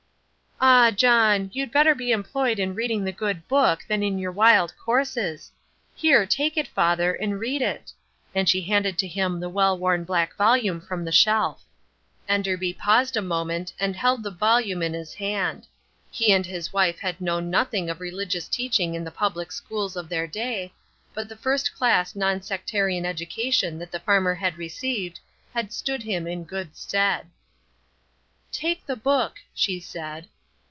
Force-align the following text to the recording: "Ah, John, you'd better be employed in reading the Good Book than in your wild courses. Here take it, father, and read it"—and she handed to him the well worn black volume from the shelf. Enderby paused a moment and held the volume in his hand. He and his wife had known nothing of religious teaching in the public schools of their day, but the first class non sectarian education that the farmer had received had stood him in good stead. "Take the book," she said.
"Ah, 0.63 0.91
John, 0.91 1.49
you'd 1.53 1.71
better 1.71 1.95
be 1.95 2.11
employed 2.11 2.59
in 2.59 2.75
reading 2.75 3.03
the 3.03 3.11
Good 3.11 3.47
Book 3.47 3.83
than 3.87 4.03
in 4.03 4.19
your 4.19 4.31
wild 4.31 4.75
courses. 4.77 5.51
Here 5.95 6.23
take 6.27 6.55
it, 6.55 6.67
father, 6.67 7.13
and 7.15 7.39
read 7.39 7.63
it"—and 7.63 8.47
she 8.47 8.61
handed 8.61 8.95
to 8.99 9.07
him 9.07 9.39
the 9.39 9.49
well 9.49 9.75
worn 9.75 10.03
black 10.03 10.35
volume 10.35 10.79
from 10.79 11.03
the 11.03 11.11
shelf. 11.11 11.63
Enderby 12.29 12.73
paused 12.73 13.17
a 13.17 13.23
moment 13.23 13.73
and 13.79 13.95
held 13.95 14.21
the 14.21 14.29
volume 14.29 14.83
in 14.83 14.93
his 14.93 15.15
hand. 15.15 15.65
He 16.11 16.31
and 16.31 16.45
his 16.45 16.71
wife 16.71 16.99
had 16.99 17.19
known 17.19 17.49
nothing 17.49 17.89
of 17.89 17.99
religious 17.99 18.47
teaching 18.47 18.93
in 18.93 19.03
the 19.03 19.09
public 19.09 19.51
schools 19.51 19.95
of 19.95 20.09
their 20.09 20.27
day, 20.27 20.71
but 21.15 21.27
the 21.27 21.35
first 21.37 21.73
class 21.73 22.15
non 22.15 22.39
sectarian 22.43 23.03
education 23.03 23.79
that 23.79 23.91
the 23.91 23.99
farmer 23.99 24.35
had 24.35 24.59
received 24.59 25.19
had 25.55 25.73
stood 25.73 26.03
him 26.03 26.27
in 26.27 26.43
good 26.43 26.77
stead. 26.77 27.31
"Take 28.51 28.85
the 28.85 28.95
book," 28.95 29.37
she 29.55 29.79
said. 29.79 30.27